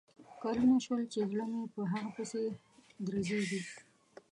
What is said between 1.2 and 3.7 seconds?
زړه مې په هغه پسې درزیږي